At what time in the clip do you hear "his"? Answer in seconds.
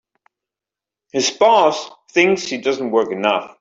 1.11-1.29